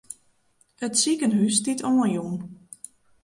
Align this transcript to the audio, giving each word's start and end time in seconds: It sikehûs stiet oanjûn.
It 0.85 0.93
sikehûs 0.99 1.55
stiet 1.57 1.81
oanjûn. 1.89 2.37